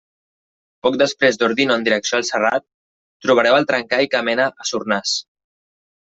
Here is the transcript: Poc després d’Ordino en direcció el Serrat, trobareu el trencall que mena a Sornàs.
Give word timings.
Poc 0.85 0.95
després 1.01 1.37
d’Ordino 1.41 1.75
en 1.79 1.85
direcció 1.87 2.21
el 2.21 2.25
Serrat, 2.31 2.65
trobareu 3.27 3.59
el 3.59 3.69
trencall 3.75 4.09
que 4.17 4.25
mena 4.33 4.49
a 4.65 4.69
Sornàs. 4.73 5.15